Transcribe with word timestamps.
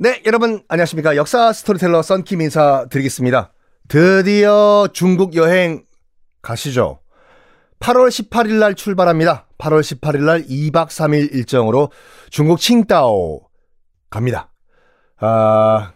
네, 0.00 0.22
여러분 0.26 0.62
안녕하십니까. 0.68 1.16
역사 1.16 1.52
스토리텔러 1.52 2.02
썬킴 2.02 2.40
인사 2.40 2.86
드리겠습니다. 2.88 3.52
드디어 3.88 4.86
중국 4.92 5.34
여행 5.34 5.82
가시죠. 6.40 7.00
8월 7.80 8.06
18일 8.06 8.60
날 8.60 8.76
출발합니다. 8.76 9.48
8월 9.58 9.80
18일 9.80 10.20
날 10.20 10.44
2박 10.44 10.86
3일 10.86 11.34
일정으로 11.34 11.90
중국 12.30 12.60
칭다오 12.60 13.48
갑니다. 14.08 14.52
아, 15.18 15.94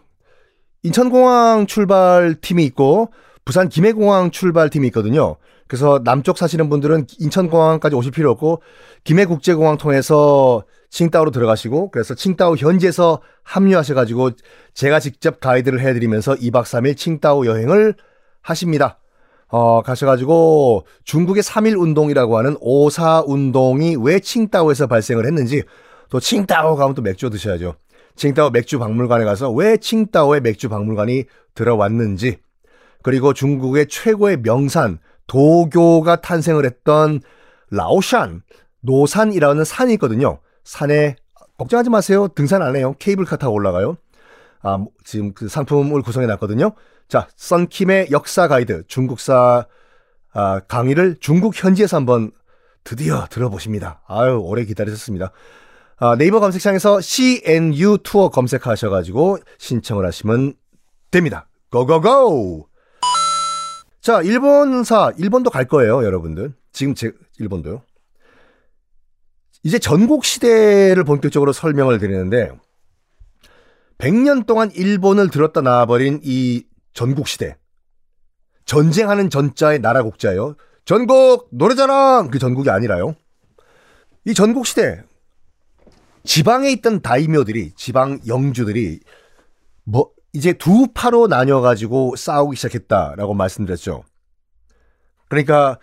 인천공항 0.82 1.68
출발팀이 1.68 2.64
있고 2.64 3.12
부산 3.44 3.68
김해공항 3.68 4.32
출발팀이 4.32 4.88
있거든요. 4.88 5.36
그래서 5.68 6.00
남쪽 6.02 6.38
사시는 6.38 6.68
분들은 6.68 7.06
인천공항까지 7.20 7.94
오실 7.94 8.10
필요 8.10 8.32
없고 8.32 8.62
김해국제공항 9.04 9.78
통해서 9.78 10.64
칭다오로 10.92 11.30
들어가시고 11.30 11.90
그래서 11.90 12.14
칭다오 12.14 12.56
현지에서 12.56 13.22
합류하셔 13.42 13.94
가지고 13.94 14.30
제가 14.74 15.00
직접 15.00 15.40
가이드를 15.40 15.80
해 15.80 15.94
드리면서 15.94 16.34
2박 16.34 16.64
3일 16.64 16.98
칭다오 16.98 17.46
여행을 17.46 17.94
하십니다. 18.42 18.98
어, 19.48 19.82
가셔가지고 19.82 20.84
중국의 21.04 21.42
3일 21.42 21.80
운동이라고 21.80 22.36
하는 22.36 22.56
오사 22.60 23.24
운동이 23.26 23.96
왜 24.00 24.20
칭다오에서 24.20 24.86
발생을 24.86 25.24
했는지 25.24 25.62
또 26.10 26.20
칭다오 26.20 26.76
가면 26.76 26.94
또 26.94 27.00
맥주 27.00 27.30
드셔야죠. 27.30 27.74
칭다오 28.14 28.50
맥주 28.50 28.78
박물관에 28.78 29.24
가서 29.24 29.50
왜 29.50 29.78
칭다오의 29.78 30.42
맥주 30.42 30.68
박물관이 30.68 31.24
들어왔는지 31.54 32.36
그리고 33.02 33.32
중국의 33.32 33.88
최고의 33.88 34.42
명산 34.42 34.98
도교가 35.26 36.16
탄생을 36.16 36.66
했던 36.66 37.20
라오샨 37.70 38.42
노산이라는 38.80 39.64
산이 39.64 39.94
있거든요. 39.94 40.38
산에 40.64 41.16
걱정하지 41.58 41.90
마세요. 41.90 42.28
등산 42.28 42.62
안 42.62 42.76
해요. 42.76 42.94
케이블카 42.98 43.36
타고 43.36 43.54
올라가요. 43.54 43.96
아, 44.62 44.78
뭐, 44.78 44.88
지금 45.04 45.32
그 45.34 45.48
상품을 45.48 46.02
구성해 46.02 46.26
놨거든요. 46.26 46.72
자, 47.08 47.28
썬킴의 47.36 48.08
역사 48.10 48.48
가이드 48.48 48.84
중국사 48.86 49.66
아, 50.34 50.60
강의를 50.60 51.16
중국 51.20 51.54
현지에서 51.54 51.96
한번 51.98 52.30
드디어 52.84 53.26
들어보십니다. 53.30 54.02
아유, 54.06 54.40
오래 54.42 54.64
기다리셨습니다. 54.64 55.30
아, 55.98 56.16
네이버 56.16 56.40
검색창에서 56.40 57.00
CNU 57.00 57.98
투어 58.02 58.30
검색하셔가지고 58.30 59.38
신청을 59.58 60.06
하시면 60.06 60.54
됩니다. 61.10 61.48
고고고! 61.70 62.68
자, 64.00 64.20
일본사, 64.20 65.12
일본도 65.16 65.50
갈 65.50 65.66
거예요, 65.66 66.02
여러분들. 66.02 66.54
지금 66.72 66.94
제, 66.94 67.12
일본도요. 67.38 67.82
이제 69.62 69.78
전국 69.78 70.24
시대를 70.24 71.04
본격적으로 71.04 71.52
설명을 71.52 71.98
드리는데 71.98 72.50
100년 73.98 74.46
동안 74.46 74.70
일본을 74.72 75.30
들었다 75.30 75.60
놔버린 75.60 76.20
이 76.24 76.64
전국 76.92 77.28
시대. 77.28 77.56
전쟁하는 78.64 79.30
전자의 79.30 79.80
나라 79.80 80.02
국자예요. 80.02 80.56
전국 80.84 81.48
노래자랑 81.50 82.30
그 82.30 82.38
전국이 82.38 82.70
아니라요. 82.70 83.14
이 84.24 84.34
전국 84.34 84.66
시대 84.66 85.02
지방에 86.24 86.70
있던 86.70 87.00
다이묘들이 87.00 87.72
지방 87.76 88.20
영주들이 88.26 89.00
뭐 89.84 90.10
이제 90.32 90.52
두 90.52 90.88
파로 90.92 91.26
나뉘어 91.26 91.60
가지고 91.60 92.16
싸우기 92.16 92.56
시작했다라고 92.56 93.34
말씀드렸죠. 93.34 94.04
그러니까 95.28 95.78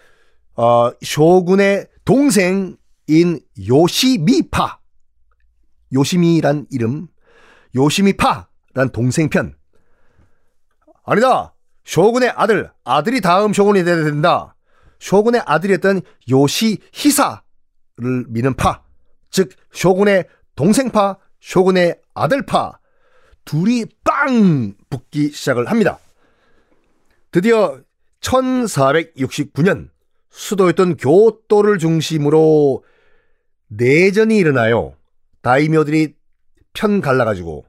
어, 0.55 0.91
쇼군의 1.01 1.87
동생 2.03 2.75
인 3.09 3.39
요시미파. 3.67 4.79
요시미란 5.93 6.67
이름 6.71 7.07
요시미파란 7.75 8.91
동생편. 8.93 9.55
아니다. 11.03 11.55
쇼군의 11.83 12.29
아들 12.35 12.71
아들이 12.83 13.19
다음 13.21 13.53
쇼군이 13.53 13.83
돼야 13.83 14.03
된다. 14.03 14.55
쇼군의 14.99 15.41
아들이었던 15.45 16.01
요시히사를 16.29 17.41
미는 18.27 18.53
파 18.55 18.89
즉 19.31 19.49
쇼군의 19.71 20.25
동생파 20.55 21.17
쇼군의 21.39 21.99
아들파. 22.13 22.79
둘이 23.45 23.85
빵 24.03 24.73
붙기 24.89 25.31
시작을 25.31 25.69
합니다. 25.69 25.99
드디어 27.31 27.79
1469년 28.21 29.89
수도였던 30.29 30.97
교토를 30.97 31.79
중심으로 31.79 32.83
내전이 33.69 34.37
일어나요. 34.37 34.93
다이묘들이 35.41 36.15
편 36.73 37.01
갈라가지고 37.01 37.65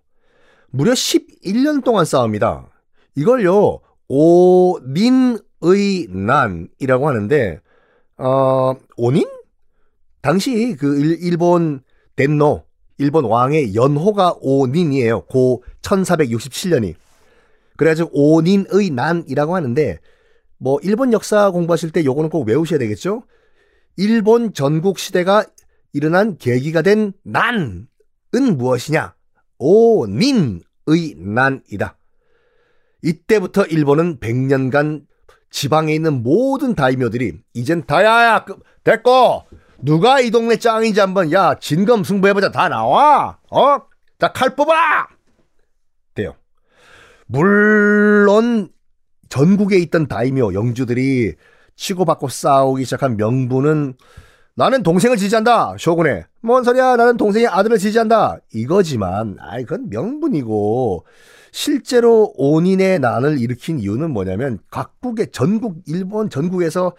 무려 0.70 0.92
11년 0.92 1.84
동안 1.84 2.04
싸웁니다. 2.04 2.68
이걸요 3.16 3.80
오닌의 4.08 6.08
난이라고 6.10 7.08
하는데 7.08 7.60
어 8.18 8.74
오닌? 8.96 9.26
당시 10.22 10.76
그 10.76 11.16
일 11.20 11.36
본 11.38 11.80
덴노 12.16 12.64
일본 12.98 13.24
왕의 13.24 13.74
연호가 13.74 14.34
오닌이에요. 14.40 15.22
고 15.22 15.64
1467년이. 15.82 16.94
그래가지고 17.76 18.10
오닌의 18.12 18.90
난이라고 18.90 19.56
하는데 19.56 19.98
뭐 20.58 20.78
일본 20.82 21.12
역사 21.14 21.50
공부하실 21.50 21.92
때 21.92 22.04
요거는 22.04 22.28
꼭 22.28 22.46
외우셔야 22.46 22.78
되겠죠? 22.78 23.22
일본 23.96 24.52
전국 24.52 24.98
시대가 24.98 25.44
일어난 25.92 26.36
계기가 26.38 26.82
된 26.82 27.12
난은 27.24 27.88
무엇이냐? 28.56 29.14
오닌의 29.58 30.60
난이다. 31.16 31.96
이때부터 33.02 33.64
일본은 33.64 34.18
100년간 34.20 35.06
지방에 35.50 35.94
있는 35.94 36.22
모든 36.22 36.74
다이묘들이 36.74 37.40
이젠 37.54 37.84
다야야 37.84 38.44
됐고 38.84 39.44
누가 39.82 40.20
이 40.20 40.30
동네 40.30 40.56
짱인지 40.56 41.00
한번 41.00 41.32
야 41.32 41.58
진검 41.58 42.04
승부해보자 42.04 42.50
다 42.50 42.68
나와 42.68 43.38
어? 43.50 43.78
다칼 44.18 44.54
뽑아 44.54 45.08
돼요. 46.14 46.36
물론 47.26 48.68
전국에 49.28 49.78
있던 49.78 50.06
다이묘 50.06 50.54
영주들이 50.54 51.34
치고받고 51.76 52.28
싸우기 52.28 52.84
시작한 52.84 53.16
명분은 53.16 53.94
나는 54.54 54.82
동생을 54.82 55.16
지지한다. 55.16 55.76
쇼군에. 55.78 56.26
뭔 56.42 56.64
소리야? 56.64 56.96
나는 56.96 57.16
동생의 57.16 57.48
아들을 57.48 57.78
지지한다. 57.78 58.38
이거지만, 58.52 59.36
아이, 59.40 59.64
그건 59.64 59.88
명분이고, 59.88 61.04
실제로 61.52 62.32
온인의 62.36 62.98
난을 63.00 63.38
일으킨 63.38 63.78
이유는 63.78 64.10
뭐냐면, 64.10 64.58
각국의 64.70 65.28
전국, 65.32 65.82
일본 65.86 66.30
전국에서 66.30 66.94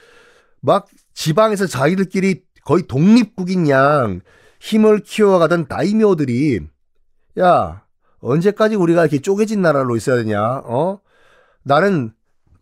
막 0.62 0.88
지방에서 1.14 1.68
자기들끼리 1.68 2.44
거의 2.66 2.84
독립국인 2.88 3.70
양 3.70 4.22
힘을 4.60 5.00
키워가던 5.00 5.68
다이묘들이, 5.68 6.62
야, 7.40 7.84
언제까지 8.20 8.76
우리가 8.76 9.02
이렇게 9.02 9.20
쪼개진 9.20 9.62
나라로 9.62 9.96
있어야 9.96 10.18
되냐, 10.18 10.42
어? 10.66 11.00
나는 11.64 12.14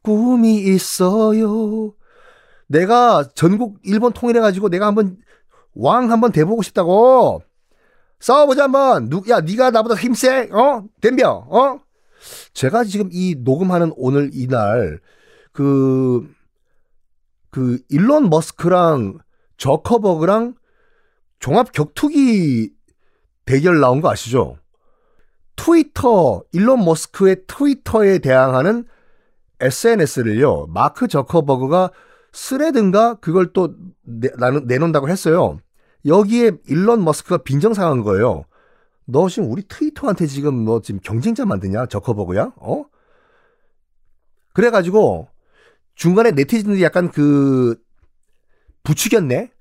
꿈이 0.02 0.58
있어요. 0.60 1.94
내가 2.70 3.28
전국 3.34 3.80
일본 3.84 4.14
통일해가지고 4.14 4.70
내가 4.70 4.86
한번 4.88 5.18
왕 5.74 6.12
한번 6.12 6.32
돼보고 6.32 6.62
싶다고. 6.62 7.42
싸워보자 8.20 8.64
한번. 8.66 9.10
누, 9.10 9.24
야, 9.30 9.42
네가 9.42 9.72
나보다 9.72 9.96
힘세? 9.96 10.50
어? 10.52 10.84
덤벼. 11.02 11.30
어? 11.30 11.80
제가 12.54 12.84
지금 12.84 13.10
이 13.12 13.36
녹음하는 13.40 13.92
오늘 13.96 14.30
이날 14.34 15.00
그, 15.52 16.30
그 17.50 17.80
일론 17.90 18.30
머스크랑 18.30 19.18
저커버그랑 19.58 20.56
종합 21.40 21.72
격투기 21.72 22.72
대결 23.46 23.80
나온 23.80 24.02
거 24.02 24.12
아시죠? 24.12 24.58
트위터, 25.56 26.44
일론 26.52 26.86
머스크의 26.86 27.44
트위터에 27.48 28.20
대항하는 28.20 28.86
SNS를요, 29.60 30.68
마크 30.68 31.08
저커버그가 31.08 31.92
스레든가 32.40 33.16
그걸 33.16 33.52
또 33.52 33.76
내, 34.02 34.30
내놓는다고 34.66 35.10
했어요. 35.10 35.60
여기에 36.06 36.54
일론 36.68 37.04
머스크가 37.04 37.44
빈정상한 37.44 38.02
거예요. 38.02 38.46
너 39.06 39.28
지금 39.28 39.52
우리 39.52 39.64
트위터한테 39.68 40.26
지금 40.26 40.64
너 40.64 40.82
지금 40.82 41.02
경쟁자 41.04 41.46
만드냐? 41.46 41.88
저커버그야? 41.88 42.54
어? 42.56 42.86
그래가지고 44.54 45.28
중간에 45.96 46.32
네티즌들이 46.32 46.82
약간 46.82 47.12
그 47.12 47.78
부추겼네? 48.84 49.52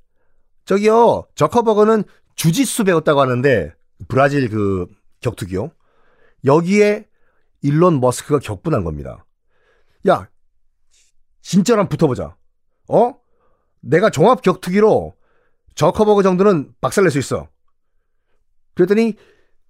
저기요, 0.64 1.26
저커버그는 1.34 2.04
주짓수 2.36 2.84
배웠다고 2.84 3.20
하는데, 3.20 3.74
브라질 4.06 4.48
그 4.48 4.86
격투기요. 5.20 5.72
여기에 6.44 7.08
일론 7.62 8.00
머스크가 8.00 8.38
격분한 8.38 8.84
겁니다. 8.84 9.24
야, 10.06 10.28
진짜랑 11.42 11.88
붙어보자. 11.88 12.37
어? 12.88 13.14
내가 13.80 14.10
종합 14.10 14.42
격투기로 14.42 15.14
저커버그 15.74 16.22
정도는 16.22 16.72
박살낼 16.80 17.10
수 17.10 17.18
있어. 17.18 17.48
그랬더니 18.74 19.14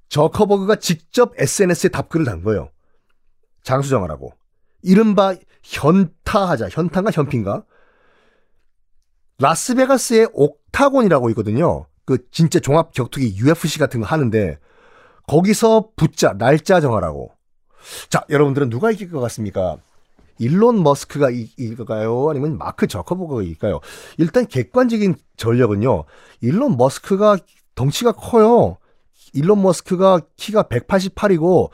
저커버그가 0.09 0.77
직접 0.77 1.33
SNS에 1.37 1.91
답글을 1.91 2.25
단 2.25 2.43
거예요. 2.43 2.71
장수 3.63 3.91
정하라고. 3.91 4.33
이른바 4.83 5.35
현타하자. 5.63 6.69
현타인가 6.71 7.11
현피인가? 7.11 7.65
라스베가스의 9.39 10.31
옥타곤이라고 10.33 11.31
있거든요. 11.31 11.87
그 12.05 12.29
진짜 12.31 12.59
종합 12.59 12.93
격투기 12.93 13.37
UFC 13.39 13.79
같은 13.79 14.01
거 14.01 14.07
하는데 14.07 14.59
거기서 15.27 15.91
붙자 15.95 16.33
날짜 16.39 16.81
정하라고. 16.81 17.31
자, 18.09 18.25
여러분들은 18.31 18.71
누가 18.71 18.91
이길 18.91 19.11
것 19.11 19.21
같습니까? 19.21 19.77
일론 20.39 20.83
머스크가 20.83 21.31
이길까요? 21.31 22.31
아니면 22.31 22.59
마크 22.59 22.87
저커버그가 22.87 23.43
이길까요? 23.43 23.81
일단 24.19 24.47
객관적인 24.47 25.17
전력은요. 25.37 26.05
일론 26.41 26.77
머스크가 26.77 27.39
덩치가 27.75 28.13
커요. 28.13 28.79
일론 29.33 29.63
머스크가 29.63 30.21
키가 30.37 30.65
188이고 30.65 31.71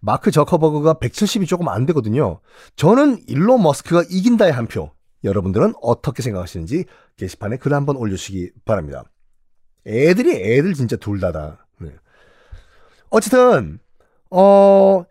마크 0.00 0.30
저커버그가 0.30 0.94
170이 0.94 1.46
조금 1.46 1.68
안 1.68 1.86
되거든요. 1.86 2.40
저는 2.76 3.22
일론 3.28 3.62
머스크가 3.62 4.04
이긴다의 4.10 4.52
한 4.52 4.66
표. 4.66 4.90
여러분들은 5.24 5.74
어떻게 5.80 6.22
생각하시는지 6.22 6.84
게시판에 7.16 7.56
글 7.56 7.74
한번 7.74 7.96
올려주시기 7.96 8.50
바랍니다. 8.64 9.04
애들이 9.86 10.32
애들 10.32 10.74
진짜 10.74 10.96
둘 10.96 11.20
다다. 11.20 11.66
네. 11.78 11.90
어쨌든 13.10 13.78
어 14.30 15.04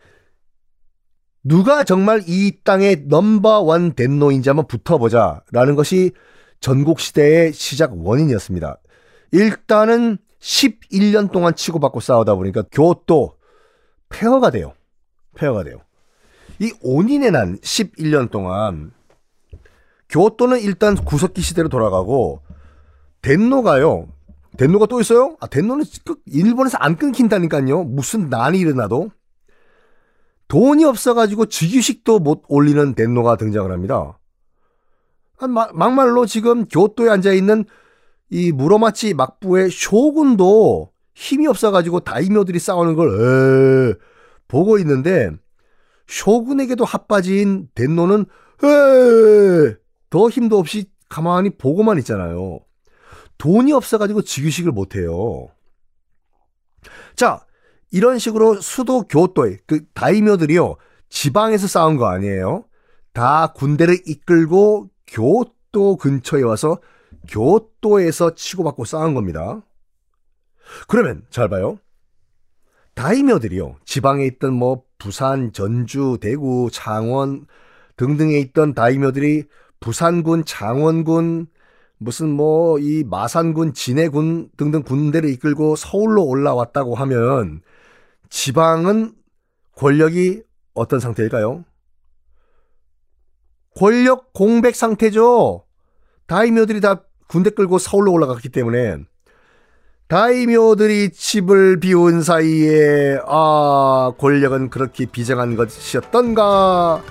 누가 1.43 1.83
정말 1.83 2.23
이 2.27 2.59
땅의 2.63 3.05
넘버원 3.07 3.93
덴노인지 3.93 4.49
한번 4.49 4.67
붙어보자라는 4.67 5.75
것이 5.75 6.11
전국 6.59 6.99
시대의 6.99 7.53
시작 7.53 7.93
원인이었습니다. 7.97 8.77
일단은 9.31 10.17
11년 10.39 11.31
동안 11.31 11.55
치고받고 11.55 11.99
싸우다 11.99 12.35
보니까 12.35 12.63
교토 12.71 13.35
폐허가 14.09 14.51
돼요. 14.51 14.73
폐허가 15.35 15.63
돼요. 15.63 15.77
이 16.59 16.71
온인의 16.81 17.31
난 17.31 17.57
11년 17.57 18.29
동안 18.29 18.91
교토는 20.09 20.59
일단 20.59 20.95
구석기 20.95 21.41
시대로 21.41 21.69
돌아가고 21.69 22.41
덴노가요. 23.21 24.07
덴노가 24.57 24.85
또 24.87 24.99
있어요? 24.99 25.37
아, 25.39 25.47
덴노는 25.47 25.85
일본에서 26.25 26.77
안 26.79 26.97
끊긴다니까요. 26.97 27.83
무슨 27.85 28.29
난이 28.29 28.59
일어나도. 28.59 29.09
돈이 30.51 30.83
없어가지고 30.83 31.45
즉유식도 31.45 32.19
못 32.19 32.43
올리는 32.49 32.93
덴노가 32.93 33.37
등장을 33.37 33.71
합니다. 33.71 34.19
아, 35.39 35.47
막말로 35.47 36.25
지금 36.25 36.65
교토에 36.65 37.09
앉아있는 37.09 37.63
이 38.31 38.51
무로마치 38.51 39.13
막부의 39.13 39.69
쇼군도 39.71 40.91
힘이 41.13 41.47
없어가지고 41.47 42.01
다이묘들이 42.01 42.59
싸우는 42.59 42.95
걸, 42.95 43.91
에 43.91 43.93
보고 44.49 44.77
있는데, 44.79 45.31
쇼군에게도 46.07 46.83
핫빠진 46.83 47.69
덴노는, 47.73 48.25
에더 48.61 50.29
힘도 50.29 50.57
없이 50.59 50.91
가만히 51.07 51.51
보고만 51.51 51.97
있잖아요. 51.99 52.59
돈이 53.37 53.71
없어가지고 53.71 54.23
즉유식을 54.23 54.73
못해요. 54.73 55.47
자, 57.15 57.45
이런 57.91 58.19
식으로 58.19 58.61
수도 58.61 59.03
교토에 59.03 59.57
그 59.67 59.85
다이묘들이요 59.93 60.77
지방에서 61.09 61.67
싸운 61.67 61.97
거 61.97 62.07
아니에요. 62.07 62.65
다 63.13 63.51
군대를 63.53 63.99
이끌고 64.07 64.89
교토 65.07 65.97
근처에 65.97 66.41
와서 66.41 66.79
교토에서 67.29 68.35
치고받고 68.35 68.85
싸운 68.85 69.13
겁니다. 69.13 69.61
그러면 70.87 71.23
잘 71.29 71.49
봐요. 71.49 71.77
다이묘들이요 72.95 73.77
지방에 73.85 74.25
있던 74.25 74.53
뭐 74.53 74.83
부산, 74.97 75.51
전주, 75.51 76.17
대구, 76.21 76.69
창원 76.71 77.45
등등에 77.97 78.37
있던 78.39 78.73
다이묘들이 78.73 79.43
부산군, 79.79 80.45
창원군, 80.45 81.47
무슨 81.97 82.29
뭐 82.29 82.79
이 82.79 83.03
마산군, 83.03 83.73
진해군 83.73 84.49
등등 84.57 84.83
군대를 84.83 85.29
이끌고 85.29 85.75
서울로 85.75 86.23
올라왔다고 86.23 86.95
하면 86.95 87.61
지방은 88.31 89.13
권력이 89.75 90.41
어떤 90.73 90.99
상태일까요? 90.99 91.63
권력 93.77 94.33
공백 94.33 94.75
상태죠. 94.75 95.65
다이묘들이 96.25 96.81
다 96.81 97.03
군대 97.27 97.49
끌고 97.51 97.77
서울로 97.77 98.11
올라갔기 98.13 98.49
때문에 98.49 98.97
다이묘들이 100.07 101.11
집을 101.11 101.79
비운 101.79 102.21
사이에 102.21 103.19
아 103.25 104.11
권력은 104.17 104.69
그렇게 104.69 105.05
비정한 105.05 105.55
것이었던가 105.55 107.01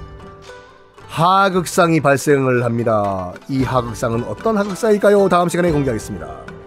하극상이 1.06 2.00
발생을 2.00 2.64
합니다. 2.64 3.32
이 3.48 3.62
하극상은 3.62 4.24
어떤 4.24 4.56
하극상일까요? 4.56 5.28
다음 5.28 5.48
시간에 5.48 5.70
공개하겠습니다. 5.72 6.59